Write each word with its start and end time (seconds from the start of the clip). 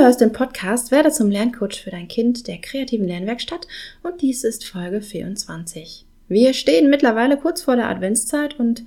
Hörst 0.00 0.20
den 0.20 0.32
Podcast 0.32 0.92
Werde 0.92 1.10
zum 1.10 1.30
Lerncoach 1.30 1.82
für 1.82 1.90
dein 1.90 2.06
Kind 2.06 2.46
der 2.46 2.58
kreativen 2.58 3.08
Lernwerkstatt 3.08 3.66
und 4.02 4.22
dies 4.22 4.44
ist 4.44 4.64
Folge 4.64 5.00
24. 5.00 6.06
Wir 6.28 6.54
stehen 6.54 6.88
mittlerweile 6.88 7.36
kurz 7.36 7.62
vor 7.62 7.74
der 7.74 7.88
Adventszeit 7.88 8.58
und 8.60 8.84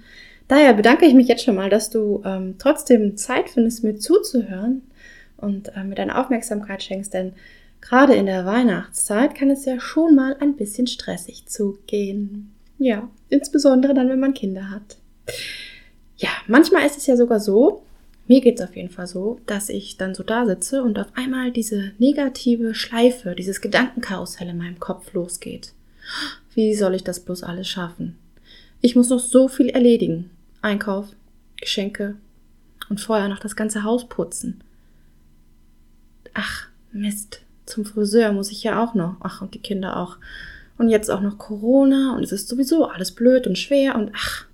daher 0.47 0.73
bedanke 0.73 1.05
ich 1.05 1.13
mich 1.13 1.27
jetzt 1.27 1.43
schon 1.43 1.55
mal, 1.55 1.69
dass 1.69 1.89
du 1.89 2.21
ähm, 2.23 2.55
trotzdem 2.59 3.17
Zeit 3.17 3.49
findest, 3.49 3.83
mir 3.83 3.97
zuzuhören 3.97 4.83
und 5.37 5.75
äh, 5.75 5.83
mir 5.83 5.95
deine 5.95 6.17
Aufmerksamkeit 6.17 6.81
schenkst, 6.81 7.13
denn 7.13 7.33
gerade 7.81 8.13
in 8.15 8.25
der 8.25 8.45
Weihnachtszeit 8.45 9.35
kann 9.35 9.49
es 9.49 9.65
ja 9.65 9.79
schon 9.79 10.15
mal 10.15 10.37
ein 10.39 10.55
bisschen 10.55 10.87
stressig 10.87 11.45
zugehen. 11.45 12.53
Ja, 12.77 13.09
insbesondere 13.29 13.93
dann, 13.93 14.07
wenn 14.07 14.19
man 14.19 14.33
Kinder 14.33 14.69
hat. 14.69 14.97
Ja, 16.15 16.29
manchmal 16.47 16.85
ist 16.85 16.97
es 16.97 17.07
ja 17.07 17.17
sogar 17.17 17.39
so, 17.41 17.83
mir 18.27 18.41
geht 18.41 18.59
es 18.59 18.65
auf 18.65 18.75
jeden 18.75 18.89
Fall 18.89 19.07
so, 19.07 19.39
dass 19.45 19.69
ich 19.69 19.97
dann 19.97 20.15
so 20.15 20.23
da 20.23 20.45
sitze 20.45 20.83
und 20.83 20.97
auf 20.97 21.07
einmal 21.15 21.51
diese 21.51 21.91
negative 21.97 22.73
Schleife, 22.73 23.35
dieses 23.35 23.61
Gedankenkarussell 23.61 24.49
in 24.49 24.57
meinem 24.57 24.79
Kopf 24.79 25.13
losgeht. 25.13 25.73
Wie 26.53 26.75
soll 26.75 26.95
ich 26.95 27.03
das 27.03 27.19
bloß 27.19 27.43
alles 27.43 27.67
schaffen? 27.67 28.17
Ich 28.81 28.95
muss 28.95 29.09
noch 29.09 29.19
so 29.19 29.47
viel 29.47 29.69
erledigen. 29.69 30.29
Einkauf, 30.61 31.07
Geschenke 31.57 32.15
und 32.89 32.99
vorher 32.99 33.29
noch 33.29 33.39
das 33.39 33.55
ganze 33.55 33.83
Haus 33.83 34.07
putzen. 34.07 34.63
Ach, 36.33 36.67
Mist. 36.91 37.41
Zum 37.65 37.85
Friseur 37.85 38.33
muss 38.33 38.51
ich 38.51 38.63
ja 38.63 38.83
auch 38.83 38.95
noch. 38.95 39.15
Ach, 39.21 39.41
und 39.41 39.53
die 39.53 39.59
Kinder 39.59 39.97
auch. 39.97 40.17
Und 40.77 40.89
jetzt 40.89 41.09
auch 41.09 41.21
noch 41.21 41.37
Corona 41.37 42.15
und 42.15 42.23
es 42.23 42.31
ist 42.31 42.47
sowieso 42.47 42.85
alles 42.85 43.11
blöd 43.11 43.45
und 43.45 43.57
schwer 43.57 43.95
und 43.95 44.11
ach, 44.15 44.47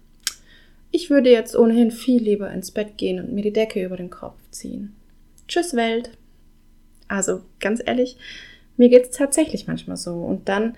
ich 0.92 1.10
würde 1.10 1.30
jetzt 1.30 1.56
ohnehin 1.56 1.92
viel 1.92 2.22
lieber 2.22 2.52
ins 2.52 2.72
Bett 2.72 2.98
gehen 2.98 3.20
und 3.20 3.34
mir 3.34 3.44
die 3.44 3.54
Decke 3.54 3.84
über 3.84 3.98
den 3.98 4.10
Kopf 4.10 4.38
ziehen. 4.52 4.96
Tschüss 5.48 5.76
Welt. 5.76 6.12
Also 7.08 7.42
ganz 7.60 7.82
ehrlich, 7.86 8.18
mir 8.78 8.90
geht 8.90 9.04
es 9.04 9.12
tatsächlich 9.12 9.68
manchmal 9.68 9.98
so. 9.98 10.16
Und 10.16 10.50
dann 10.50 10.76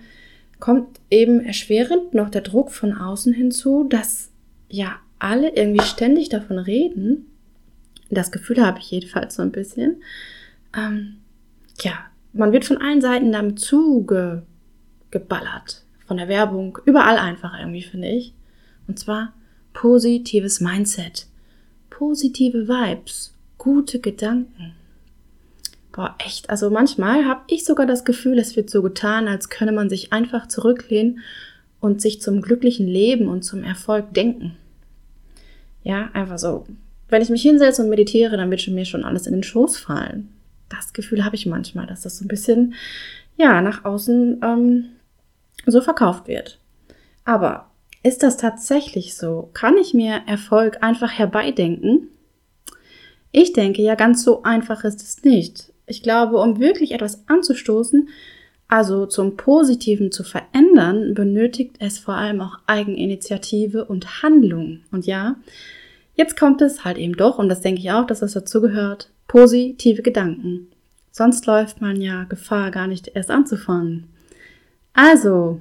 kommt 0.58 1.00
eben 1.10 1.40
erschwerend 1.40 2.14
noch 2.14 2.30
der 2.30 2.42
Druck 2.42 2.70
von 2.70 2.92
außen 2.92 3.32
hinzu, 3.32 3.84
dass 3.84 4.30
ja 4.68 4.96
alle 5.18 5.54
irgendwie 5.54 5.84
ständig 5.84 6.28
davon 6.28 6.58
reden. 6.58 7.26
Das 8.10 8.32
Gefühl 8.32 8.64
habe 8.64 8.78
ich 8.80 8.90
jedenfalls 8.90 9.34
so 9.36 9.42
ein 9.42 9.52
bisschen. 9.52 10.02
Ähm, 10.76 11.18
ja, 11.80 11.92
man 12.32 12.52
wird 12.52 12.64
von 12.64 12.78
allen 12.78 13.00
Seiten 13.00 13.32
damit 13.32 13.60
zugeballert. 13.60 14.44
Von 16.06 16.16
der 16.16 16.28
Werbung, 16.28 16.78
überall 16.86 17.18
einfach 17.18 17.58
irgendwie, 17.58 17.82
finde 17.82 18.08
ich. 18.08 18.34
Und 18.88 18.98
zwar 18.98 19.32
positives 19.72 20.60
Mindset, 20.60 21.26
positive 21.90 22.68
Vibes, 22.68 23.34
gute 23.58 24.00
Gedanken. 24.00 24.74
Boah, 25.92 26.14
echt, 26.18 26.48
also 26.50 26.70
manchmal 26.70 27.24
habe 27.24 27.42
ich 27.48 27.64
sogar 27.64 27.86
das 27.86 28.04
Gefühl, 28.04 28.38
es 28.38 28.56
wird 28.56 28.70
so 28.70 28.82
getan, 28.82 29.26
als 29.26 29.48
könne 29.48 29.72
man 29.72 29.90
sich 29.90 30.12
einfach 30.12 30.46
zurücklehnen 30.46 31.20
und 31.80 32.00
sich 32.00 32.20
zum 32.20 32.42
glücklichen 32.42 32.86
Leben 32.86 33.28
und 33.28 33.42
zum 33.42 33.64
Erfolg 33.64 34.14
denken. 34.14 34.56
Ja, 35.82 36.10
einfach 36.12 36.38
so. 36.38 36.66
Wenn 37.08 37.22
ich 37.22 37.30
mich 37.30 37.42
hinsetze 37.42 37.82
und 37.82 37.88
meditiere, 37.88 38.36
dann 38.36 38.50
wird 38.50 38.66
mir 38.68 38.84
schon 38.84 39.04
alles 39.04 39.26
in 39.26 39.32
den 39.32 39.42
Schoß 39.42 39.78
fallen. 39.78 40.28
Das 40.68 40.92
Gefühl 40.92 41.24
habe 41.24 41.34
ich 41.34 41.46
manchmal, 41.46 41.86
dass 41.86 42.02
das 42.02 42.18
so 42.18 42.24
ein 42.24 42.28
bisschen, 42.28 42.74
ja, 43.36 43.60
nach 43.60 43.84
außen 43.84 44.40
ähm, 44.44 44.84
so 45.66 45.80
verkauft 45.80 46.28
wird. 46.28 46.58
Aber 47.24 47.69
ist 48.02 48.22
das 48.22 48.36
tatsächlich 48.36 49.14
so? 49.14 49.50
Kann 49.52 49.76
ich 49.76 49.94
mir 49.94 50.22
Erfolg 50.26 50.82
einfach 50.82 51.10
herbeidenken? 51.12 52.08
Ich 53.32 53.52
denke 53.52 53.82
ja, 53.82 53.94
ganz 53.94 54.24
so 54.24 54.42
einfach 54.42 54.84
ist 54.84 55.02
es 55.02 55.22
nicht. 55.22 55.72
Ich 55.86 56.02
glaube, 56.02 56.38
um 56.38 56.60
wirklich 56.60 56.92
etwas 56.92 57.22
anzustoßen, 57.28 58.08
also 58.68 59.06
zum 59.06 59.36
Positiven 59.36 60.12
zu 60.12 60.22
verändern, 60.22 61.14
benötigt 61.14 61.76
es 61.80 61.98
vor 61.98 62.14
allem 62.14 62.40
auch 62.40 62.58
Eigeninitiative 62.66 63.84
und 63.84 64.22
Handlung. 64.22 64.80
Und 64.92 65.06
ja, 65.06 65.36
jetzt 66.14 66.38
kommt 66.38 66.62
es 66.62 66.84
halt 66.84 66.96
eben 66.96 67.16
doch, 67.16 67.38
und 67.38 67.48
das 67.48 67.60
denke 67.60 67.80
ich 67.80 67.90
auch, 67.90 68.06
dass 68.06 68.20
das 68.20 68.32
dazu 68.32 68.60
gehört, 68.60 69.10
positive 69.26 70.02
Gedanken. 70.02 70.68
Sonst 71.10 71.46
läuft 71.46 71.80
man 71.80 72.00
ja 72.00 72.24
Gefahr, 72.24 72.70
gar 72.70 72.86
nicht 72.86 73.08
erst 73.14 73.30
anzufangen. 73.30 74.04
Also, 74.92 75.60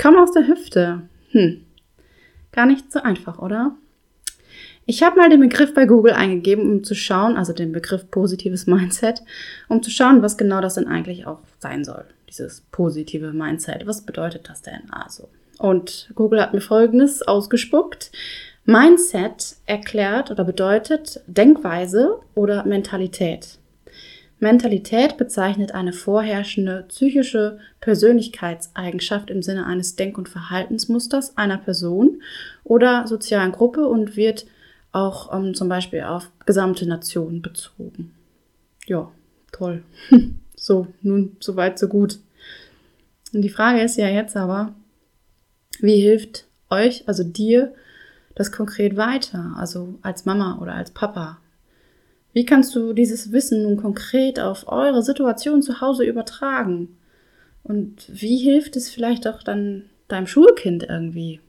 komm 0.00 0.16
aus 0.16 0.32
der 0.32 0.48
Hüfte. 0.48 1.02
Hm, 1.30 1.61
gar 2.52 2.66
nicht 2.66 2.92
so 2.92 3.00
einfach, 3.00 3.38
oder? 3.38 3.74
Ich 4.84 5.02
habe 5.02 5.16
mal 5.16 5.30
den 5.30 5.40
Begriff 5.40 5.74
bei 5.74 5.86
Google 5.86 6.12
eingegeben, 6.12 6.70
um 6.70 6.84
zu 6.84 6.94
schauen, 6.94 7.36
also 7.36 7.52
den 7.52 7.72
Begriff 7.72 8.10
positives 8.10 8.66
Mindset, 8.66 9.22
um 9.68 9.82
zu 9.82 9.90
schauen, 9.90 10.22
was 10.22 10.36
genau 10.36 10.60
das 10.60 10.74
denn 10.74 10.88
eigentlich 10.88 11.26
auch 11.26 11.38
sein 11.60 11.84
soll, 11.84 12.04
dieses 12.28 12.62
positive 12.72 13.32
Mindset. 13.32 13.86
Was 13.86 14.02
bedeutet 14.02 14.48
das 14.48 14.62
denn 14.62 14.90
also? 14.90 15.28
Und 15.58 16.10
Google 16.16 16.42
hat 16.42 16.52
mir 16.52 16.60
Folgendes 16.60 17.22
ausgespuckt. 17.22 18.10
Mindset 18.64 19.56
erklärt 19.66 20.30
oder 20.30 20.44
bedeutet 20.44 21.20
Denkweise 21.26 22.18
oder 22.34 22.64
Mentalität. 22.64 23.58
Mentalität 24.42 25.16
bezeichnet 25.16 25.72
eine 25.72 25.92
vorherrschende 25.92 26.84
psychische 26.88 27.58
Persönlichkeitseigenschaft 27.80 29.30
im 29.30 29.40
Sinne 29.40 29.66
eines 29.66 29.94
Denk- 29.94 30.18
und 30.18 30.28
Verhaltensmusters 30.28 31.36
einer 31.36 31.58
Person 31.58 32.22
oder 32.64 33.06
sozialen 33.06 33.52
Gruppe 33.52 33.86
und 33.86 34.16
wird 34.16 34.46
auch 34.90 35.32
ähm, 35.32 35.54
zum 35.54 35.68
Beispiel 35.68 36.02
auf 36.02 36.30
gesamte 36.44 36.86
Nationen 36.86 37.40
bezogen. 37.40 38.12
Ja, 38.86 39.10
toll. 39.52 39.84
so, 40.56 40.88
nun, 41.02 41.36
so 41.38 41.54
weit, 41.54 41.78
so 41.78 41.86
gut. 41.86 42.18
Und 43.32 43.42
die 43.42 43.48
Frage 43.48 43.80
ist 43.80 43.96
ja 43.96 44.08
jetzt 44.08 44.36
aber, 44.36 44.74
wie 45.80 46.00
hilft 46.00 46.46
euch, 46.68 47.06
also 47.06 47.22
dir, 47.22 47.72
das 48.34 48.50
konkret 48.50 48.96
weiter, 48.96 49.54
also 49.56 49.94
als 50.02 50.24
Mama 50.24 50.58
oder 50.60 50.74
als 50.74 50.90
Papa? 50.90 51.38
Wie 52.32 52.44
kannst 52.44 52.74
du 52.74 52.92
dieses 52.92 53.32
Wissen 53.32 53.62
nun 53.62 53.76
konkret 53.76 54.40
auf 54.40 54.68
eure 54.68 55.02
Situation 55.02 55.62
zu 55.62 55.80
Hause 55.80 56.04
übertragen? 56.04 56.96
Und 57.62 58.06
wie 58.08 58.38
hilft 58.38 58.76
es 58.76 58.90
vielleicht 58.90 59.26
auch 59.26 59.42
dann 59.42 59.84
deinem 60.08 60.26
Schulkind 60.26 60.84
irgendwie? 60.88 61.40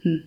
Hm. 0.00 0.24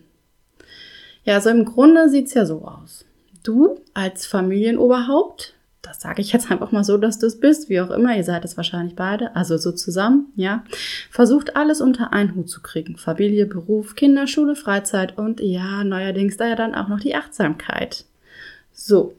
Ja, 1.24 1.36
also 1.36 1.50
im 1.50 1.66
Grunde 1.66 2.10
sieht's 2.10 2.34
ja 2.34 2.46
so 2.46 2.64
aus. 2.64 3.06
Du 3.44 3.80
als 3.94 4.26
Familienoberhaupt, 4.26 5.54
das 5.82 6.00
sage 6.00 6.22
ich 6.22 6.32
jetzt 6.32 6.50
einfach 6.52 6.72
mal 6.72 6.86
so, 6.86 6.98
dass 6.98 7.20
du 7.20 7.28
es 7.28 7.40
bist, 7.40 7.70
wie 7.70 7.82
auch 7.82 7.92
immer, 7.92 8.16
ihr 8.16 8.24
seid 8.24 8.46
es 8.46 8.56
wahrscheinlich 8.58 8.96
beide, 8.96 9.36
also 9.36 9.58
so 9.58 9.74
zusammen, 9.74 10.32
ja, 10.36 10.64
versucht 11.12 11.58
alles 11.58 11.82
unter 11.82 12.14
einen 12.14 12.34
Hut 12.34 12.50
zu 12.50 12.62
kriegen. 12.62 12.98
Familie, 12.98 13.46
Beruf, 13.46 13.96
Kinder, 13.96 14.26
Schule, 14.26 14.56
Freizeit 14.56 15.18
und 15.18 15.42
ja, 15.42 15.84
neuerdings 15.84 16.38
da 16.38 16.48
ja 16.48 16.56
dann 16.56 16.76
auch 16.76 16.88
noch 16.88 17.02
die 17.02 17.16
Achtsamkeit. 17.16 18.06
So, 18.72 19.14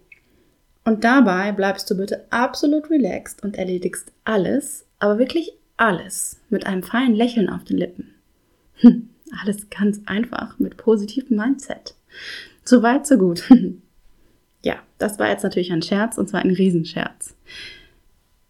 und 0.88 1.04
dabei 1.04 1.52
bleibst 1.52 1.90
du 1.90 1.98
bitte 1.98 2.24
absolut 2.30 2.88
relaxed 2.88 3.42
und 3.42 3.58
erledigst 3.58 4.10
alles, 4.24 4.86
aber 4.98 5.18
wirklich 5.18 5.52
alles 5.76 6.40
mit 6.48 6.66
einem 6.66 6.82
feinen 6.82 7.14
Lächeln 7.14 7.50
auf 7.50 7.62
den 7.62 7.76
Lippen. 7.76 8.14
Hm, 8.76 9.10
alles 9.42 9.68
ganz 9.68 10.00
einfach 10.06 10.58
mit 10.58 10.78
positivem 10.78 11.36
Mindset. 11.36 11.94
So 12.64 12.82
weit, 12.82 13.06
so 13.06 13.18
gut. 13.18 13.44
ja, 14.64 14.76
das 14.96 15.18
war 15.18 15.28
jetzt 15.28 15.42
natürlich 15.42 15.72
ein 15.72 15.82
Scherz 15.82 16.16
und 16.16 16.30
zwar 16.30 16.40
ein 16.40 16.52
Riesenscherz. 16.52 17.36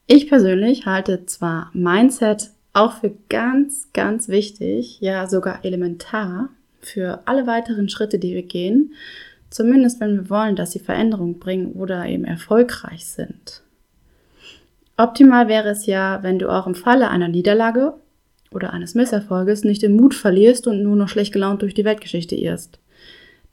Ich 0.06 0.28
persönlich 0.28 0.86
halte 0.86 1.26
zwar 1.26 1.72
Mindset 1.74 2.50
auch 2.72 3.00
für 3.00 3.14
ganz, 3.28 3.88
ganz 3.92 4.28
wichtig, 4.28 5.00
ja 5.00 5.26
sogar 5.26 5.64
elementar 5.64 6.50
für 6.80 7.20
alle 7.24 7.48
weiteren 7.48 7.88
Schritte, 7.88 8.20
die 8.20 8.34
wir 8.34 8.44
gehen, 8.44 8.94
Zumindest 9.50 10.00
wenn 10.00 10.16
wir 10.16 10.30
wollen, 10.30 10.56
dass 10.56 10.72
sie 10.72 10.78
Veränderung 10.78 11.38
bringen 11.38 11.72
oder 11.72 12.06
eben 12.06 12.24
erfolgreich 12.24 13.06
sind. 13.06 13.62
Optimal 14.96 15.48
wäre 15.48 15.68
es 15.68 15.86
ja, 15.86 16.22
wenn 16.22 16.38
du 16.38 16.48
auch 16.48 16.66
im 16.66 16.74
Falle 16.74 17.08
einer 17.08 17.28
Niederlage 17.28 17.94
oder 18.50 18.72
eines 18.72 18.94
Misserfolges 18.94 19.64
nicht 19.64 19.82
den 19.82 19.96
Mut 19.96 20.14
verlierst 20.14 20.66
und 20.66 20.82
nur 20.82 20.96
noch 20.96 21.08
schlecht 21.08 21.32
gelaunt 21.32 21.62
durch 21.62 21.74
die 21.74 21.84
Weltgeschichte 21.84 22.34
irrst. 22.34 22.78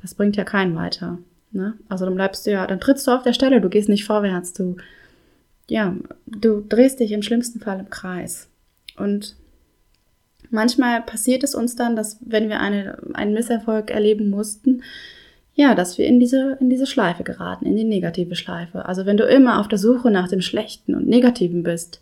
Das 0.01 0.15
bringt 0.15 0.35
ja 0.35 0.43
keinen 0.43 0.75
weiter. 0.75 1.19
Ne? 1.51 1.73
Also 1.87 2.05
dann 2.05 2.15
bleibst 2.15 2.45
du 2.45 2.51
ja, 2.51 2.65
dann 2.67 2.79
trittst 2.79 3.07
du 3.07 3.11
auf 3.11 3.23
der 3.23 3.33
Stelle, 3.33 3.61
du 3.61 3.69
gehst 3.69 3.89
nicht 3.89 4.05
vorwärts, 4.05 4.53
du 4.53 4.75
ja, 5.67 5.95
du 6.25 6.61
drehst 6.61 6.99
dich 6.99 7.11
im 7.11 7.21
schlimmsten 7.21 7.59
Fall 7.59 7.79
im 7.79 7.89
Kreis. 7.89 8.49
Und 8.97 9.35
manchmal 10.49 11.01
passiert 11.01 11.43
es 11.43 11.55
uns 11.55 11.75
dann, 11.75 11.95
dass 11.95 12.17
wenn 12.21 12.49
wir 12.49 12.59
eine, 12.59 12.99
einen 13.13 13.33
Misserfolg 13.33 13.91
erleben 13.91 14.29
mussten, 14.29 14.83
ja, 15.55 15.73
dass 15.73 15.97
wir 15.97 16.05
in 16.05 16.19
diese, 16.19 16.57
in 16.59 16.69
diese 16.69 16.85
Schleife 16.85 17.23
geraten, 17.23 17.65
in 17.65 17.77
die 17.77 17.85
negative 17.85 18.35
Schleife. 18.35 18.85
Also 18.85 19.05
wenn 19.05 19.17
du 19.17 19.23
immer 19.23 19.59
auf 19.59 19.69
der 19.69 19.77
Suche 19.77 20.11
nach 20.11 20.27
dem 20.27 20.41
Schlechten 20.41 20.93
und 20.93 21.07
Negativen 21.07 21.63
bist, 21.63 22.01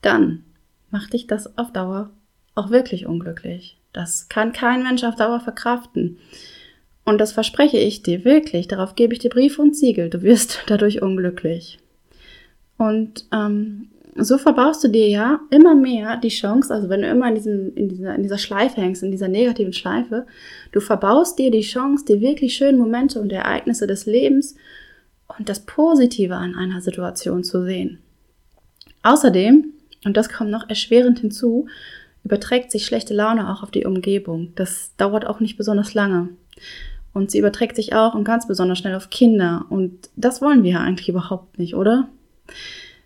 dann 0.00 0.42
macht 0.90 1.12
dich 1.12 1.26
das 1.26 1.56
auf 1.58 1.72
Dauer 1.72 2.10
auch 2.54 2.70
wirklich 2.70 3.06
unglücklich. 3.06 3.78
Das 3.92 4.28
kann 4.28 4.52
kein 4.52 4.82
Mensch 4.82 5.04
auf 5.04 5.16
Dauer 5.16 5.40
verkraften. 5.40 6.18
Und 7.04 7.18
das 7.18 7.32
verspreche 7.32 7.78
ich 7.78 8.02
dir 8.02 8.24
wirklich, 8.24 8.68
darauf 8.68 8.94
gebe 8.94 9.12
ich 9.12 9.18
dir 9.18 9.30
Brief 9.30 9.58
und 9.58 9.76
Siegel, 9.76 10.08
du 10.08 10.22
wirst 10.22 10.62
dadurch 10.66 11.02
unglücklich. 11.02 11.78
Und 12.78 13.26
ähm, 13.32 13.90
so 14.14 14.36
verbaust 14.36 14.84
du 14.84 14.88
dir 14.88 15.08
ja 15.08 15.40
immer 15.50 15.74
mehr 15.74 16.18
die 16.18 16.28
Chance, 16.28 16.72
also 16.72 16.88
wenn 16.88 17.02
du 17.02 17.08
immer 17.08 17.28
in, 17.28 17.34
diesem, 17.34 17.74
in, 17.74 17.88
dieser, 17.88 18.14
in 18.14 18.22
dieser 18.22 18.38
Schleife 18.38 18.80
hängst, 18.80 19.02
in 19.02 19.10
dieser 19.10 19.28
negativen 19.28 19.72
Schleife, 19.72 20.26
du 20.72 20.80
verbaust 20.80 21.38
dir 21.38 21.50
die 21.50 21.62
Chance, 21.62 22.04
die 22.04 22.20
wirklich 22.20 22.54
schönen 22.54 22.78
Momente 22.78 23.20
und 23.20 23.32
Ereignisse 23.32 23.86
des 23.86 24.06
Lebens 24.06 24.54
und 25.38 25.48
das 25.48 25.60
Positive 25.60 26.36
an 26.36 26.54
einer 26.54 26.80
Situation 26.82 27.42
zu 27.42 27.64
sehen. 27.64 27.98
Außerdem, 29.02 29.72
und 30.04 30.16
das 30.16 30.28
kommt 30.28 30.50
noch 30.50 30.68
erschwerend 30.68 31.20
hinzu, 31.20 31.66
überträgt 32.24 32.70
sich 32.70 32.84
schlechte 32.84 33.14
Laune 33.14 33.50
auch 33.50 33.62
auf 33.62 33.70
die 33.70 33.86
Umgebung. 33.86 34.52
Das 34.54 34.94
dauert 34.96 35.26
auch 35.26 35.40
nicht 35.40 35.56
besonders 35.56 35.94
lange. 35.94 36.28
Und 37.14 37.30
sie 37.30 37.38
überträgt 37.38 37.76
sich 37.76 37.94
auch 37.94 38.14
und 38.14 38.24
ganz 38.24 38.46
besonders 38.46 38.78
schnell 38.78 38.94
auf 38.94 39.10
Kinder. 39.10 39.66
Und 39.70 40.10
das 40.16 40.40
wollen 40.40 40.62
wir 40.62 40.72
ja 40.72 40.80
eigentlich 40.80 41.08
überhaupt 41.08 41.58
nicht, 41.58 41.74
oder? 41.74 42.08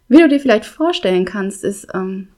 Wie 0.09 0.19
du 0.19 0.29
dir 0.29 0.41
vielleicht 0.41 0.67
vorstellen 0.67 1.25
kannst, 1.25 1.65
ist 1.65 1.89
ähm, 1.95 2.29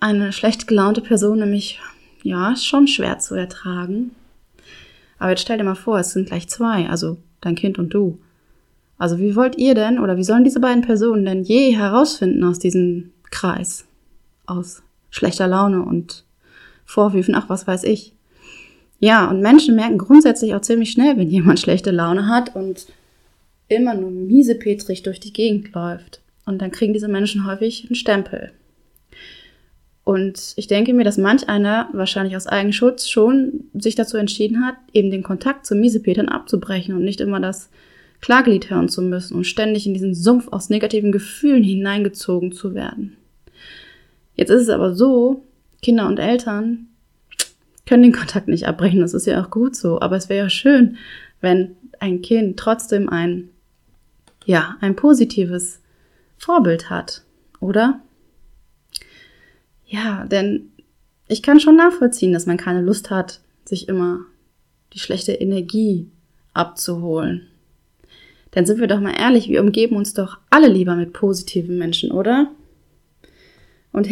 eine 0.00 0.32
schlecht 0.32 0.66
gelaunte 0.66 1.00
Person 1.00 1.38
nämlich, 1.38 1.80
ja, 2.22 2.56
schon 2.56 2.86
schwer 2.86 3.18
zu 3.18 3.34
ertragen. 3.34 4.10
Aber 5.18 5.30
jetzt 5.30 5.42
stell 5.42 5.58
dir 5.58 5.64
mal 5.64 5.74
vor, 5.74 5.98
es 5.98 6.10
sind 6.10 6.28
gleich 6.28 6.48
zwei, 6.48 6.88
also 6.88 7.18
dein 7.40 7.54
Kind 7.54 7.78
und 7.78 7.94
du. 7.94 8.18
Also 8.98 9.18
wie 9.18 9.36
wollt 9.36 9.58
ihr 9.58 9.74
denn 9.74 9.98
oder 9.98 10.16
wie 10.16 10.24
sollen 10.24 10.44
diese 10.44 10.60
beiden 10.60 10.82
Personen 10.82 11.24
denn 11.24 11.42
je 11.42 11.74
herausfinden 11.74 12.44
aus 12.44 12.58
diesem 12.58 13.10
Kreis? 13.30 13.86
Aus 14.46 14.82
schlechter 15.10 15.46
Laune 15.46 15.82
und 15.82 16.24
Vorwürfen, 16.84 17.34
ach 17.34 17.48
was 17.48 17.66
weiß 17.66 17.84
ich. 17.84 18.14
Ja, 19.00 19.28
und 19.28 19.40
Menschen 19.40 19.76
merken 19.76 19.98
grundsätzlich 19.98 20.54
auch 20.54 20.60
ziemlich 20.60 20.90
schnell, 20.90 21.16
wenn 21.16 21.28
jemand 21.28 21.60
schlechte 21.60 21.90
Laune 21.90 22.28
hat 22.28 22.54
und 22.54 22.86
immer 23.68 23.94
nur 23.94 24.10
miesepetrig 24.10 25.02
durch 25.02 25.20
die 25.20 25.32
Gegend 25.32 25.74
läuft. 25.74 26.20
Und 26.46 26.60
dann 26.60 26.70
kriegen 26.70 26.92
diese 26.92 27.08
Menschen 27.08 27.46
häufig 27.46 27.86
einen 27.86 27.94
Stempel. 27.94 28.52
Und 30.04 30.52
ich 30.56 30.66
denke 30.66 30.92
mir, 30.92 31.04
dass 31.04 31.16
manch 31.16 31.48
einer 31.48 31.88
wahrscheinlich 31.92 32.36
aus 32.36 32.46
Eigenschutz 32.46 33.08
schon 33.08 33.64
sich 33.72 33.94
dazu 33.94 34.18
entschieden 34.18 34.64
hat, 34.64 34.76
eben 34.92 35.10
den 35.10 35.22
Kontakt 35.22 35.64
zu 35.64 35.74
Miesepetern 35.74 36.28
abzubrechen 36.28 36.94
und 36.94 37.04
nicht 37.04 37.22
immer 37.22 37.40
das 37.40 37.70
Klagelied 38.20 38.68
hören 38.68 38.90
zu 38.90 39.00
müssen 39.00 39.34
und 39.34 39.44
ständig 39.44 39.86
in 39.86 39.94
diesen 39.94 40.14
Sumpf 40.14 40.48
aus 40.50 40.68
negativen 40.68 41.10
Gefühlen 41.10 41.62
hineingezogen 41.62 42.52
zu 42.52 42.74
werden. 42.74 43.16
Jetzt 44.36 44.50
ist 44.50 44.62
es 44.62 44.68
aber 44.68 44.94
so, 44.94 45.42
Kinder 45.80 46.06
und 46.06 46.18
Eltern 46.18 46.86
können 47.86 48.02
den 48.02 48.12
Kontakt 48.12 48.48
nicht 48.48 48.66
abbrechen, 48.66 49.00
das 49.00 49.14
ist 49.14 49.26
ja 49.26 49.42
auch 49.42 49.50
gut 49.50 49.76
so, 49.76 50.00
aber 50.00 50.16
es 50.16 50.28
wäre 50.28 50.44
ja 50.44 50.50
schön, 50.50 50.96
wenn 51.40 51.76
ein 52.00 52.22
Kind 52.22 52.58
trotzdem 52.58 53.08
ein, 53.08 53.50
ja, 54.46 54.76
ein 54.80 54.96
positives 54.96 55.80
Vorbild 56.44 56.90
hat, 56.90 57.22
oder? 57.60 58.00
Ja, 59.86 60.24
denn 60.26 60.72
ich 61.26 61.42
kann 61.42 61.58
schon 61.58 61.76
nachvollziehen, 61.76 62.32
dass 62.32 62.46
man 62.46 62.56
keine 62.56 62.82
Lust 62.82 63.10
hat, 63.10 63.40
sich 63.64 63.88
immer 63.88 64.20
die 64.92 64.98
schlechte 64.98 65.32
Energie 65.32 66.10
abzuholen. 66.52 67.46
Denn 68.54 68.66
sind 68.66 68.78
wir 68.78 68.86
doch 68.86 69.00
mal 69.00 69.18
ehrlich, 69.18 69.48
wir 69.48 69.62
umgeben 69.62 69.96
uns 69.96 70.14
doch 70.14 70.38
alle 70.50 70.68
lieber 70.68 70.94
mit 70.94 71.12
positiven 71.12 71.78
Menschen, 71.78 72.12
oder? 72.12 72.50
Und 73.92 74.08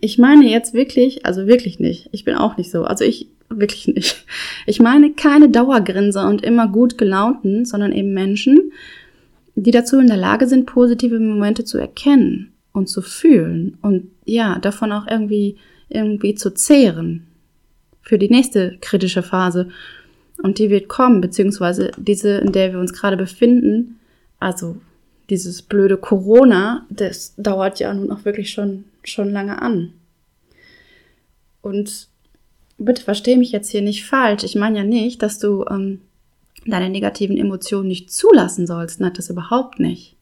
ich 0.00 0.18
meine 0.18 0.48
jetzt 0.48 0.74
wirklich, 0.74 1.26
also 1.26 1.46
wirklich 1.46 1.80
nicht. 1.80 2.08
Ich 2.12 2.24
bin 2.24 2.34
auch 2.34 2.56
nicht 2.56 2.70
so. 2.70 2.84
Also 2.84 3.04
ich 3.04 3.28
wirklich 3.50 3.88
nicht. 3.88 4.24
Ich 4.66 4.80
meine 4.80 5.12
keine 5.12 5.50
Dauergrinser 5.50 6.26
und 6.28 6.42
immer 6.42 6.68
gut 6.68 6.96
gelaunten, 6.96 7.64
sondern 7.64 7.92
eben 7.92 8.14
Menschen, 8.14 8.72
die 9.54 9.70
dazu 9.70 9.98
in 9.98 10.08
der 10.08 10.16
Lage 10.16 10.46
sind, 10.46 10.66
positive 10.66 11.18
Momente 11.18 11.64
zu 11.64 11.78
erkennen 11.78 12.52
und 12.72 12.88
zu 12.88 13.02
fühlen 13.02 13.78
und 13.82 14.10
ja, 14.24 14.58
davon 14.58 14.92
auch 14.92 15.06
irgendwie, 15.06 15.56
irgendwie 15.88 16.34
zu 16.34 16.52
zehren 16.52 17.26
für 18.02 18.18
die 18.18 18.30
nächste 18.30 18.76
kritische 18.80 19.22
Phase. 19.22 19.68
Und 20.42 20.58
die 20.58 20.70
wird 20.70 20.88
kommen, 20.88 21.20
beziehungsweise 21.20 21.92
diese, 21.96 22.38
in 22.38 22.52
der 22.52 22.72
wir 22.72 22.80
uns 22.80 22.92
gerade 22.92 23.16
befinden, 23.16 24.00
also 24.40 24.76
dieses 25.30 25.62
blöde 25.62 25.96
Corona, 25.96 26.84
das 26.90 27.34
dauert 27.36 27.78
ja 27.78 27.94
nun 27.94 28.10
auch 28.10 28.24
wirklich 28.24 28.50
schon, 28.50 28.84
schon 29.04 29.30
lange 29.30 29.62
an. 29.62 29.92
Und 31.62 32.08
bitte 32.76 33.02
verstehe 33.02 33.38
mich 33.38 33.52
jetzt 33.52 33.70
hier 33.70 33.82
nicht 33.82 34.04
falsch. 34.04 34.44
Ich 34.44 34.54
meine 34.54 34.78
ja 34.78 34.84
nicht, 34.84 35.22
dass 35.22 35.38
du 35.38 35.64
ähm, 35.70 36.00
deine 36.66 36.90
negativen 36.90 37.36
Emotionen 37.36 37.88
nicht 37.88 38.10
zulassen 38.10 38.66
sollst. 38.66 39.00
Nein, 39.00 39.12
das 39.14 39.30
überhaupt 39.30 39.80
nicht. 39.80 40.16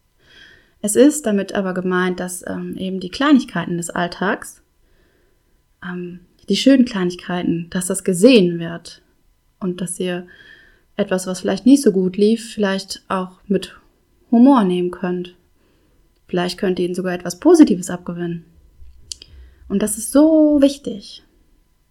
Es 0.81 0.97
ist 0.97 1.27
damit 1.27 1.55
aber 1.55 1.75
gemeint, 1.75 2.19
dass 2.19 2.45
ähm, 2.47 2.77
eben 2.77 2.99
die 2.99 3.11
Kleinigkeiten 3.11 3.77
des 3.77 3.91
Alltags, 3.91 4.63
ähm, 5.85 6.21
die 6.49 6.57
schönen 6.57 6.85
Kleinigkeiten, 6.85 7.69
dass 7.71 7.87
das 7.87 8.03
gesehen 8.03 8.59
wird 8.59 9.03
und 9.61 9.81
dass 9.81 10.01
ihr 10.01 10.27
etwas, 10.97 11.27
was 11.27 11.41
vielleicht 11.41 11.67
nicht 11.67 11.83
so 11.83 11.93
gut 11.93 12.17
lief, 12.17 12.53
vielleicht 12.53 13.03
auch 13.09 13.41
mit 13.47 13.79
Humor 14.31 14.65
nehmen 14.65 14.91
könnt. 14.91 15.37
Vielleicht 16.27 16.59
könnt 16.59 16.79
ihr 16.79 16.87
ihnen 16.87 16.95
sogar 16.95 17.15
etwas 17.15 17.39
Positives 17.39 17.91
abgewinnen. 17.91 18.45
Und 19.69 19.83
das 19.83 19.99
ist 19.99 20.11
so 20.11 20.61
wichtig. 20.61 21.23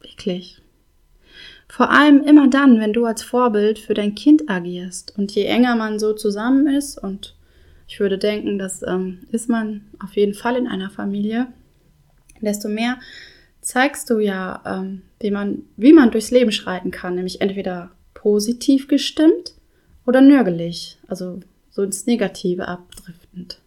Wirklich. 0.01 0.60
Vor 1.71 1.89
allem 1.89 2.21
immer 2.21 2.49
dann, 2.49 2.81
wenn 2.81 2.91
du 2.91 3.05
als 3.05 3.23
Vorbild 3.23 3.79
für 3.79 3.93
dein 3.93 4.13
Kind 4.13 4.49
agierst. 4.49 5.17
Und 5.17 5.31
je 5.33 5.45
enger 5.45 5.77
man 5.77 5.99
so 5.99 6.11
zusammen 6.11 6.67
ist, 6.67 6.97
und 6.97 7.33
ich 7.87 8.01
würde 8.01 8.17
denken, 8.17 8.59
das 8.59 8.83
ähm, 8.85 9.19
ist 9.31 9.47
man 9.47 9.85
auf 10.03 10.17
jeden 10.17 10.33
Fall 10.33 10.57
in 10.57 10.67
einer 10.67 10.89
Familie, 10.89 11.47
desto 12.41 12.67
mehr 12.67 12.99
zeigst 13.61 14.09
du 14.09 14.19
ja, 14.19 14.61
ähm, 14.65 15.03
wie, 15.21 15.31
man, 15.31 15.63
wie 15.77 15.93
man 15.93 16.11
durchs 16.11 16.29
Leben 16.29 16.51
schreiten 16.51 16.91
kann, 16.91 17.15
nämlich 17.15 17.39
entweder 17.39 17.91
positiv 18.15 18.89
gestimmt 18.89 19.53
oder 20.05 20.19
nörgelig, 20.19 20.97
also 21.07 21.39
so 21.69 21.83
ins 21.83 22.05
Negative 22.05 22.67
abdriftend. 22.67 23.61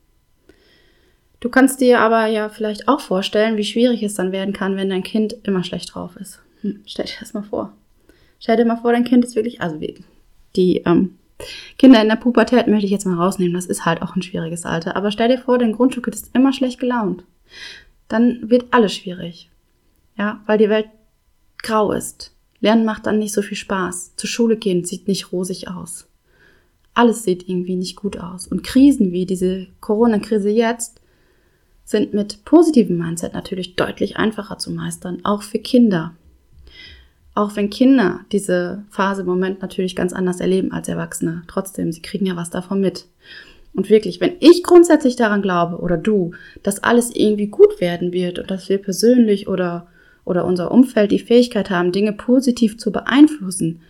Du 1.40 1.48
kannst 1.48 1.80
dir 1.80 2.00
aber 2.00 2.26
ja 2.26 2.50
vielleicht 2.50 2.86
auch 2.86 3.00
vorstellen, 3.00 3.56
wie 3.56 3.64
schwierig 3.64 4.02
es 4.02 4.14
dann 4.14 4.30
werden 4.30 4.52
kann, 4.52 4.76
wenn 4.76 4.90
dein 4.90 5.02
Kind 5.02 5.34
immer 5.44 5.64
schlecht 5.64 5.94
drauf 5.94 6.16
ist. 6.16 6.40
Hm, 6.60 6.82
stell 6.84 7.06
dir 7.06 7.16
das 7.20 7.32
mal 7.32 7.44
vor. 7.44 7.72
Stell 8.38 8.56
dir 8.56 8.64
mal 8.64 8.76
vor, 8.76 8.92
dein 8.92 9.04
Kind 9.04 9.24
ist 9.24 9.36
wirklich, 9.36 9.60
also 9.60 9.78
die 10.56 10.76
ähm, 10.78 11.18
Kinder 11.78 12.00
in 12.00 12.08
der 12.08 12.16
Pubertät 12.16 12.66
möchte 12.66 12.86
ich 12.86 12.92
jetzt 12.92 13.06
mal 13.06 13.16
rausnehmen, 13.16 13.54
das 13.54 13.66
ist 13.66 13.84
halt 13.84 14.02
auch 14.02 14.16
ein 14.16 14.22
schwieriges 14.22 14.64
Alter. 14.64 14.96
Aber 14.96 15.10
stell 15.10 15.28
dir 15.28 15.38
vor, 15.38 15.58
dein 15.58 15.72
Grundstück 15.72 16.06
ist 16.06 16.30
immer 16.34 16.52
schlecht 16.52 16.78
gelaunt. 16.80 17.24
Dann 18.08 18.50
wird 18.50 18.66
alles 18.70 18.94
schwierig. 18.94 19.50
Ja, 20.16 20.42
weil 20.46 20.58
die 20.58 20.68
Welt 20.68 20.88
grau 21.62 21.92
ist. 21.92 22.32
Lernen 22.60 22.84
macht 22.84 23.06
dann 23.06 23.18
nicht 23.18 23.34
so 23.34 23.42
viel 23.42 23.56
Spaß. 23.56 24.16
Zur 24.16 24.28
Schule 24.28 24.56
gehen 24.56 24.84
sieht 24.84 25.08
nicht 25.08 25.32
rosig 25.32 25.68
aus. 25.68 26.06
Alles 26.94 27.24
sieht 27.24 27.48
irgendwie 27.48 27.76
nicht 27.76 27.96
gut 27.96 28.18
aus. 28.18 28.46
Und 28.46 28.62
Krisen 28.62 29.10
wie 29.12 29.26
diese 29.26 29.66
Corona-Krise 29.80 30.50
jetzt 30.50 31.00
sind 31.84 32.14
mit 32.14 32.44
positivem 32.44 32.96
Mindset 32.96 33.34
natürlich 33.34 33.76
deutlich 33.76 34.16
einfacher 34.16 34.58
zu 34.58 34.70
meistern, 34.70 35.24
auch 35.24 35.42
für 35.42 35.58
Kinder. 35.58 36.14
Auch 37.34 37.56
wenn 37.56 37.70
Kinder 37.70 38.20
diese 38.30 38.84
Phase 38.90 39.22
im 39.22 39.26
Moment 39.26 39.60
natürlich 39.60 39.96
ganz 39.96 40.12
anders 40.12 40.40
erleben 40.40 40.72
als 40.72 40.88
Erwachsene. 40.88 41.42
Trotzdem, 41.48 41.90
sie 41.90 42.02
kriegen 42.02 42.26
ja 42.26 42.36
was 42.36 42.50
davon 42.50 42.80
mit. 42.80 43.06
Und 43.74 43.90
wirklich, 43.90 44.20
wenn 44.20 44.36
ich 44.38 44.62
grundsätzlich 44.62 45.16
daran 45.16 45.42
glaube 45.42 45.78
oder 45.78 45.96
du, 45.96 46.32
dass 46.62 46.84
alles 46.84 47.10
irgendwie 47.14 47.48
gut 47.48 47.80
werden 47.80 48.12
wird 48.12 48.38
und 48.38 48.50
dass 48.50 48.68
wir 48.68 48.78
persönlich 48.78 49.48
oder, 49.48 49.88
oder 50.24 50.44
unser 50.44 50.70
Umfeld 50.70 51.10
die 51.10 51.18
Fähigkeit 51.18 51.70
haben, 51.70 51.90
Dinge 51.90 52.12
positiv 52.12 52.78
zu 52.78 52.92
beeinflussen, 52.92 53.80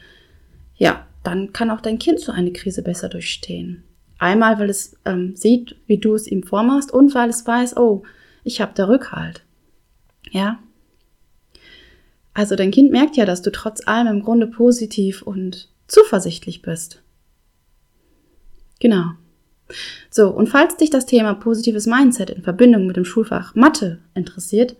ja, 0.77 1.07
dann 1.23 1.53
kann 1.53 1.71
auch 1.71 1.83
dein 1.83 1.99
Kind 1.99 2.21
so 2.21 2.33
eine 2.33 2.53
Krise 2.53 2.83
besser 2.83 3.11
durchstehen. 3.11 3.85
Einmal, 4.19 4.59
weil 4.59 4.71
es 4.71 4.97
ähm, 5.05 5.37
sieht, 5.37 5.77
wie 5.87 5.99
du 5.99 6.15
es 6.15 6.27
ihm 6.27 6.45
vormachst 6.45 6.91
und 6.91 7.15
weil 7.15 7.29
es 7.29 7.47
weiß, 7.47 7.77
oh, 7.77 8.05
ich 8.43 8.63
habe 8.63 8.73
da 8.75 8.87
Rückhalt. 8.89 9.43
Ja, 10.31 10.59
also 12.35 12.57
dein 12.57 12.71
Kind 12.71 12.91
merkt 12.91 13.17
ja, 13.17 13.25
dass 13.25 13.43
du 13.43 13.51
trotz 13.51 13.87
allem 13.87 14.09
im 14.09 14.23
Grunde 14.23 14.47
positiv 14.47 15.23
und 15.23 15.69
zuversichtlich 15.87 16.63
bist. 16.63 17.03
Genau. 18.81 19.13
So, 20.11 20.29
und 20.31 20.49
falls 20.49 20.77
dich 20.77 20.91
das 20.91 21.07
Thema 21.07 21.35
positives 21.35 21.87
Mindset 21.87 22.31
in 22.31 22.43
Verbindung 22.43 22.87
mit 22.87 22.97
dem 22.97 23.05
Schulfach 23.05 23.55
Mathe 23.55 24.01
interessiert, 24.15 24.77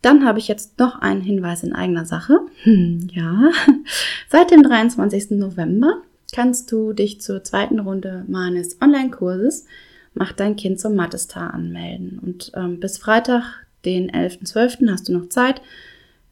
dann 0.00 0.24
habe 0.24 0.38
ich 0.38 0.48
jetzt 0.48 0.78
noch 0.78 1.00
einen 1.00 1.20
Hinweis 1.20 1.62
in 1.62 1.74
eigener 1.74 2.06
Sache. 2.06 2.38
Hm, 2.62 3.08
ja, 3.12 3.50
seit 4.28 4.50
dem 4.50 4.62
23. 4.62 5.32
November 5.32 6.02
kannst 6.32 6.72
du 6.72 6.92
dich 6.92 7.20
zur 7.20 7.44
zweiten 7.44 7.80
Runde 7.80 8.24
meines 8.28 8.80
Online-Kurses 8.80 9.66
Mach 10.14 10.32
dein 10.32 10.54
Kind 10.54 10.80
zum 10.80 10.94
Mathe-Star 10.94 11.52
anmelden. 11.52 12.20
Und 12.20 12.52
ähm, 12.54 12.78
bis 12.78 12.98
Freitag, 12.98 13.66
den 13.84 14.10
11.12., 14.10 14.90
hast 14.90 15.08
du 15.08 15.12
noch 15.12 15.28
Zeit, 15.28 15.60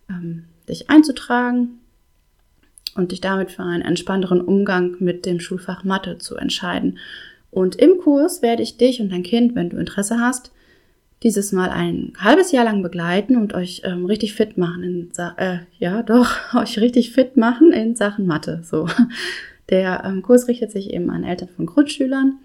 ähm, 0.09 0.45
dich 0.69 0.91
einzutragen 0.91 1.81
und 2.95 3.13
dich 3.13 3.21
damit 3.21 3.51
für 3.51 3.63
einen 3.63 3.83
entspannteren 3.83 4.41
Umgang 4.41 4.97
mit 4.99 5.27
dem 5.27 5.41
Schulfach 5.41 5.85
Mathe 5.85 6.19
zu 6.19 6.37
entscheiden. 6.37 6.99
Und 7.51 7.77
im 7.77 7.99
Kurs 7.99 8.43
werde 8.43 8.63
ich 8.63 8.77
dich 8.77 9.01
und 9.01 9.13
dein 9.13 9.23
Kind, 9.23 9.55
wenn 9.55 9.71
du 9.71 9.77
Interesse 9.77 10.21
hast, 10.21 10.53
dieses 11.23 11.53
Mal 11.53 11.71
ein 11.71 12.13
halbes 12.19 12.51
Jahr 12.51 12.65
lang 12.65 12.83
begleiten 12.83 13.37
und 13.37 13.55
euch 13.55 13.83
ähm, 13.85 14.07
richtig 14.07 14.35
fit 14.35 14.59
machen 14.59 14.83
in 14.83 15.11
Sa 15.13 15.35
äh, 15.37 15.59
ja 15.79 16.03
doch 16.03 16.29
euch 16.55 16.79
richtig 16.79 17.13
fit 17.13 17.37
machen 17.37 17.73
in 17.73 17.95
Sachen 17.95 18.27
Mathe. 18.27 18.63
So 18.65 18.89
der 19.71 20.03
ähm, 20.05 20.23
Kurs 20.23 20.49
richtet 20.49 20.73
sich 20.73 20.93
eben 20.93 21.11
an 21.11 21.25
Eltern 21.25 21.49
von 21.49 21.67
Grundschülern, 21.67 22.39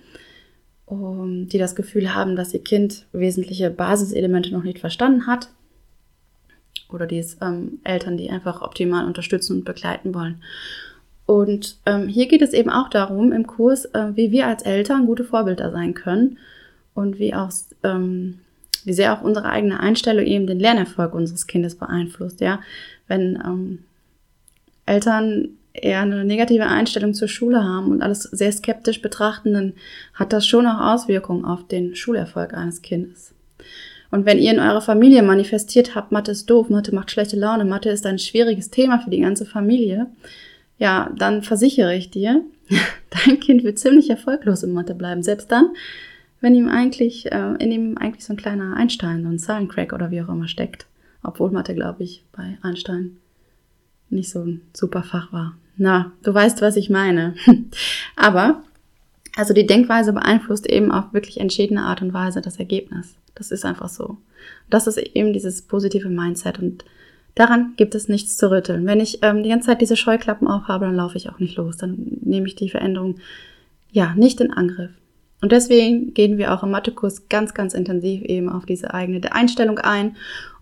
um, 0.85 1.47
die 1.47 1.57
das 1.57 1.75
Gefühl 1.75 2.13
haben, 2.13 2.35
dass 2.35 2.53
ihr 2.53 2.63
Kind 2.63 3.05
wesentliche 3.11 3.71
Basiselemente 3.71 4.51
noch 4.51 4.63
nicht 4.63 4.79
verstanden 4.79 5.25
hat 5.25 5.49
oder 6.91 7.05
die 7.05 7.25
ähm, 7.41 7.79
Eltern, 7.83 8.17
die 8.17 8.29
einfach 8.29 8.61
optimal 8.61 9.05
unterstützen 9.05 9.57
und 9.57 9.65
begleiten 9.65 10.13
wollen. 10.13 10.41
Und 11.25 11.77
ähm, 11.85 12.07
hier 12.07 12.27
geht 12.27 12.41
es 12.41 12.53
eben 12.53 12.69
auch 12.69 12.89
darum 12.89 13.33
im 13.33 13.45
Kurs, 13.45 13.85
äh, 13.85 14.15
wie 14.15 14.31
wir 14.31 14.47
als 14.47 14.63
Eltern 14.63 15.05
gute 15.05 15.25
Vorbilder 15.25 15.71
sein 15.71 15.93
können 15.93 16.37
und 16.93 17.19
wie 17.19 17.33
auch 17.33 17.51
ähm, 17.83 18.39
wie 18.85 18.93
sehr 18.93 19.13
auch 19.13 19.21
unsere 19.21 19.49
eigene 19.49 19.81
Einstellung 19.81 20.25
eben 20.25 20.47
den 20.47 20.61
Lernerfolg 20.61 21.13
unseres 21.13 21.45
Kindes 21.45 21.75
beeinflusst. 21.75 22.39
Ja, 22.39 22.61
wenn 23.07 23.35
ähm, 23.45 23.79
Eltern 24.85 25.49
eher 25.73 26.01
eine 26.01 26.23
negative 26.23 26.65
Einstellung 26.65 27.13
zur 27.13 27.27
Schule 27.27 27.63
haben 27.63 27.91
und 27.91 28.01
alles 28.01 28.23
sehr 28.23 28.51
skeptisch 28.51 29.01
betrachten, 29.01 29.53
dann 29.53 29.73
hat 30.13 30.31
das 30.31 30.47
schon 30.47 30.65
auch 30.65 30.93
Auswirkungen 30.93 31.43
auf 31.43 31.67
den 31.67 31.95
Schulerfolg 31.95 32.53
eines 32.53 32.81
Kindes. 32.81 33.33
Und 34.11 34.25
wenn 34.25 34.39
ihr 34.39 34.51
in 34.51 34.59
eurer 34.59 34.81
Familie 34.81 35.23
manifestiert 35.23 35.95
habt, 35.95 36.11
Mathe 36.11 36.31
ist 36.31 36.49
doof, 36.49 36.69
Mathe 36.69 36.93
macht 36.95 37.11
schlechte 37.11 37.37
Laune, 37.37 37.65
Mathe 37.65 37.89
ist 37.89 38.05
ein 38.05 38.19
schwieriges 38.19 38.69
Thema 38.69 38.99
für 38.99 39.09
die 39.09 39.19
ganze 39.19 39.45
Familie, 39.45 40.07
ja, 40.77 41.11
dann 41.17 41.41
versichere 41.41 41.95
ich 41.95 42.09
dir, 42.09 42.43
dein 43.25 43.39
Kind 43.39 43.63
wird 43.63 43.79
ziemlich 43.79 44.09
erfolglos 44.09 44.63
in 44.63 44.73
Mathe 44.73 44.95
bleiben. 44.95 45.23
Selbst 45.23 45.51
dann, 45.51 45.71
wenn 46.39 46.55
ihm 46.55 46.69
eigentlich, 46.69 47.31
äh, 47.31 47.55
in 47.59 47.71
ihm 47.71 47.97
eigentlich 47.97 48.25
so 48.25 48.33
ein 48.33 48.37
kleiner 48.37 48.75
Einstein, 48.75 49.23
so 49.23 49.29
ein 49.29 49.39
Zahlencrack 49.39 49.93
oder 49.93 50.11
wie 50.11 50.21
auch 50.21 50.29
immer 50.29 50.47
steckt. 50.47 50.85
Obwohl 51.23 51.51
Mathe, 51.51 51.73
glaube 51.73 52.03
ich, 52.03 52.23
bei 52.31 52.57
Einstein 52.61 53.17
nicht 54.09 54.29
so 54.29 54.39
ein 54.39 54.61
super 54.73 55.03
Fach 55.03 55.33
war. 55.33 55.57
Na, 55.77 56.11
du 56.23 56.33
weißt, 56.33 56.61
was 56.61 56.75
ich 56.75 56.89
meine. 56.89 57.35
Aber, 58.15 58.63
also 59.37 59.53
die 59.53 59.67
Denkweise 59.67 60.13
beeinflusst 60.13 60.67
eben 60.67 60.91
auf 60.91 61.13
wirklich 61.13 61.39
entschiedene 61.39 61.83
Art 61.83 62.01
und 62.01 62.11
Weise 62.11 62.41
das 62.41 62.57
Ergebnis. 62.57 63.15
Das 63.35 63.51
ist 63.51 63.65
einfach 63.65 63.87
so. 63.87 64.17
Das 64.69 64.87
ist 64.87 64.97
eben 64.97 65.31
dieses 65.31 65.61
positive 65.61 66.09
Mindset 66.09 66.57
und 66.57 66.83
daran 67.35 67.73
gibt 67.77 67.93
es 67.93 68.07
nichts 68.09 68.35
zu 68.35 68.49
rütteln. 68.49 68.87
Wenn 68.87 68.99
ich 68.99 69.19
ähm, 69.21 69.43
die 69.43 69.49
ganze 69.49 69.67
Zeit 69.67 69.81
diese 69.81 69.95
Scheuklappen 69.95 70.47
aufhabe, 70.47 70.85
dann 70.85 70.95
laufe 70.95 71.17
ich 71.17 71.29
auch 71.29 71.37
nicht 71.37 71.55
los. 71.55 71.77
Dann 71.77 72.17
nehme 72.21 72.47
ich 72.47 72.55
die 72.55 72.69
Veränderung 72.69 73.19
ja 73.91 74.15
nicht 74.15 74.41
in 74.41 74.51
Angriff. 74.51 74.89
Und 75.39 75.51
deswegen 75.51 76.15
gehen 76.15 76.39
wir 76.39 76.51
auch 76.51 76.63
im 76.63 76.71
Mathekurs 76.71 77.29
ganz, 77.29 77.53
ganz 77.53 77.75
intensiv 77.75 78.23
eben 78.23 78.49
auf 78.49 78.65
diese 78.65 78.91
eigene 78.91 79.31
Einstellung 79.31 79.77
ein 79.77 80.15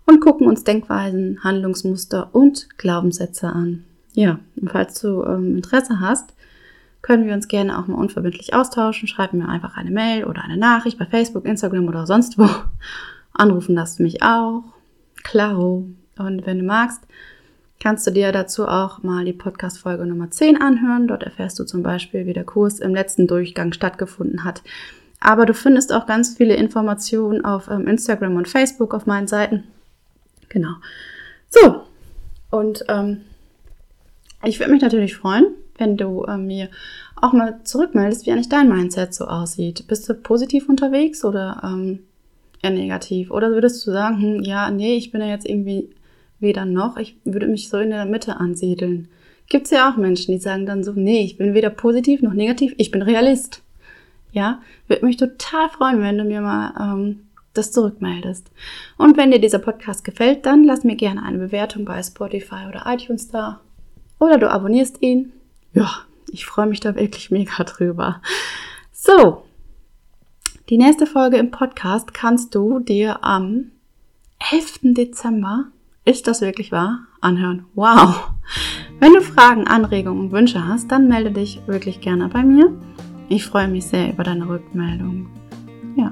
und 0.04 0.20
gucken 0.20 0.46
uns 0.46 0.64
Denkweisen, 0.64 1.42
Handlungsmuster 1.42 2.28
und 2.34 2.68
Glaubenssätze 2.76 3.48
an. 3.48 3.84
Ja, 4.12 4.38
und 4.60 4.70
falls 4.70 5.00
du 5.00 5.24
ähm, 5.24 5.56
Interesse 5.56 6.00
hast, 6.00 6.34
können 7.06 7.24
wir 7.24 7.34
uns 7.34 7.46
gerne 7.46 7.78
auch 7.78 7.86
mal 7.86 7.94
unverbindlich 7.94 8.52
austauschen. 8.52 9.06
Schreib 9.06 9.32
mir 9.32 9.48
einfach 9.48 9.76
eine 9.76 9.92
Mail 9.92 10.24
oder 10.24 10.42
eine 10.42 10.56
Nachricht 10.56 10.98
bei 10.98 11.06
Facebook, 11.06 11.44
Instagram 11.44 11.86
oder 11.86 12.04
sonst 12.04 12.36
wo. 12.36 12.48
Anrufen 13.32 13.76
darfst 13.76 14.00
du 14.00 14.02
mich 14.02 14.24
auch. 14.24 14.64
Klaro. 15.22 15.86
Und 16.18 16.46
wenn 16.46 16.58
du 16.58 16.64
magst, 16.64 17.00
kannst 17.78 18.08
du 18.08 18.10
dir 18.10 18.32
dazu 18.32 18.66
auch 18.66 19.04
mal 19.04 19.24
die 19.24 19.32
Podcast-Folge 19.32 20.04
Nummer 20.04 20.32
10 20.32 20.60
anhören. 20.60 21.06
Dort 21.06 21.22
erfährst 21.22 21.60
du 21.60 21.64
zum 21.64 21.84
Beispiel, 21.84 22.26
wie 22.26 22.32
der 22.32 22.42
Kurs 22.42 22.80
im 22.80 22.92
letzten 22.92 23.28
Durchgang 23.28 23.72
stattgefunden 23.72 24.42
hat. 24.42 24.64
Aber 25.20 25.46
du 25.46 25.54
findest 25.54 25.92
auch 25.92 26.06
ganz 26.06 26.36
viele 26.36 26.56
Informationen 26.56 27.44
auf 27.44 27.68
ähm, 27.70 27.86
Instagram 27.86 28.34
und 28.34 28.48
Facebook 28.48 28.92
auf 28.94 29.06
meinen 29.06 29.28
Seiten. 29.28 29.62
Genau. 30.48 30.74
So. 31.50 31.82
Und 32.50 32.84
ähm, 32.88 33.20
ich 34.42 34.58
würde 34.58 34.72
mich 34.72 34.82
natürlich 34.82 35.14
freuen, 35.14 35.46
wenn 35.78 35.96
du 35.96 36.24
äh, 36.24 36.36
mir 36.36 36.68
auch 37.20 37.32
mal 37.32 37.60
zurückmeldest, 37.64 38.26
wie 38.26 38.32
eigentlich 38.32 38.48
dein 38.48 38.68
Mindset 38.68 39.14
so 39.14 39.26
aussieht. 39.26 39.86
Bist 39.88 40.08
du 40.08 40.14
positiv 40.14 40.68
unterwegs 40.68 41.24
oder 41.24 41.62
ähm, 41.64 42.00
eher 42.62 42.70
negativ? 42.70 43.30
Oder 43.30 43.50
würdest 43.50 43.86
du 43.86 43.90
sagen, 43.90 44.20
hm, 44.20 44.42
ja, 44.42 44.70
nee, 44.70 44.96
ich 44.96 45.12
bin 45.12 45.20
ja 45.20 45.28
jetzt 45.28 45.48
irgendwie 45.48 45.90
weder 46.38 46.64
noch, 46.64 46.96
ich 46.98 47.16
würde 47.24 47.46
mich 47.46 47.68
so 47.68 47.78
in 47.78 47.90
der 47.90 48.04
Mitte 48.04 48.36
ansiedeln. 48.36 49.08
Gibt 49.48 49.66
es 49.66 49.70
ja 49.70 49.90
auch 49.90 49.96
Menschen, 49.96 50.32
die 50.32 50.40
sagen 50.40 50.66
dann 50.66 50.84
so, 50.84 50.92
nee, 50.92 51.22
ich 51.22 51.38
bin 51.38 51.54
weder 51.54 51.70
positiv 51.70 52.20
noch 52.20 52.34
negativ, 52.34 52.74
ich 52.78 52.90
bin 52.90 53.02
Realist. 53.02 53.62
Ja, 54.32 54.60
würde 54.88 55.06
mich 55.06 55.16
total 55.16 55.68
freuen, 55.70 56.02
wenn 56.02 56.18
du 56.18 56.24
mir 56.24 56.40
mal 56.40 56.74
ähm, 56.78 57.20
das 57.54 57.72
zurückmeldest. 57.72 58.50
Und 58.98 59.16
wenn 59.16 59.30
dir 59.30 59.40
dieser 59.40 59.60
Podcast 59.60 60.04
gefällt, 60.04 60.44
dann 60.44 60.64
lass 60.64 60.84
mir 60.84 60.96
gerne 60.96 61.22
eine 61.22 61.38
Bewertung 61.38 61.84
bei 61.84 62.02
Spotify 62.02 62.66
oder 62.68 62.84
iTunes 62.86 63.28
da. 63.28 63.60
Oder 64.18 64.38
du 64.38 64.50
abonnierst 64.50 65.00
ihn. 65.00 65.32
Ja, 65.76 65.90
ich 66.32 66.46
freue 66.46 66.66
mich 66.66 66.80
da 66.80 66.94
wirklich 66.94 67.30
mega 67.30 67.62
drüber. 67.62 68.22
So, 68.92 69.44
die 70.70 70.78
nächste 70.78 71.06
Folge 71.06 71.36
im 71.36 71.50
Podcast 71.50 72.14
kannst 72.14 72.54
du 72.54 72.80
dir 72.80 73.22
am 73.22 73.72
11. 74.50 74.94
Dezember 74.94 75.66
ist 76.06 76.28
das 76.28 76.40
wirklich 76.40 76.72
wahr? 76.72 77.00
Anhören. 77.20 77.66
Wow! 77.74 78.30
Wenn 79.00 79.12
du 79.12 79.20
Fragen, 79.20 79.66
Anregungen 79.66 80.20
und 80.20 80.32
Wünsche 80.32 80.66
hast, 80.66 80.90
dann 80.90 81.08
melde 81.08 81.30
dich 81.30 81.60
wirklich 81.66 82.00
gerne 82.00 82.28
bei 82.28 82.42
mir. 82.42 82.72
Ich 83.28 83.44
freue 83.44 83.68
mich 83.68 83.84
sehr 83.84 84.10
über 84.10 84.24
deine 84.24 84.48
Rückmeldung. 84.48 85.28
Ja. 85.94 86.10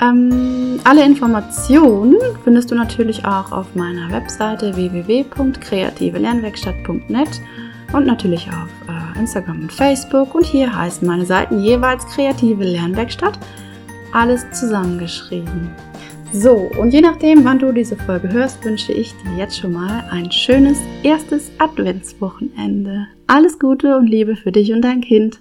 Ähm, 0.00 0.80
alle 0.84 1.04
Informationen 1.04 2.16
findest 2.42 2.70
du 2.70 2.74
natürlich 2.74 3.22
auch 3.24 3.52
auf 3.52 3.74
meiner 3.74 4.10
Webseite 4.10 4.74
www.kreativelernwerkstatt.net 4.74 7.42
und 7.92 8.06
natürlich 8.06 8.48
auf 8.48 8.70
äh, 8.88 9.18
Instagram 9.18 9.60
und 9.62 9.72
Facebook. 9.72 10.34
Und 10.34 10.46
hier 10.46 10.74
heißen 10.74 11.06
meine 11.06 11.26
Seiten 11.26 11.60
jeweils 11.60 12.06
Kreative 12.06 12.64
Lernwerkstatt. 12.64 13.38
Alles 14.12 14.50
zusammengeschrieben. 14.52 15.70
So, 16.32 16.70
und 16.78 16.92
je 16.92 17.00
nachdem, 17.00 17.44
wann 17.44 17.58
du 17.58 17.72
diese 17.72 17.96
Folge 17.96 18.32
hörst, 18.32 18.64
wünsche 18.64 18.92
ich 18.92 19.12
dir 19.16 19.36
jetzt 19.36 19.58
schon 19.58 19.72
mal 19.72 20.04
ein 20.10 20.30
schönes 20.30 20.78
erstes 21.02 21.50
Adventswochenende. 21.58 23.08
Alles 23.26 23.58
Gute 23.58 23.96
und 23.96 24.06
Liebe 24.06 24.36
für 24.36 24.52
dich 24.52 24.72
und 24.72 24.82
dein 24.82 25.00
Kind. 25.00 25.40